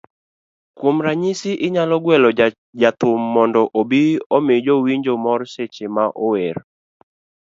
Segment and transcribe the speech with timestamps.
[0.77, 2.29] Kuom ranyisi, inyalo gwelo
[2.81, 4.01] jathum mondo obi
[4.35, 6.55] omi jowinjo mor seche ma ower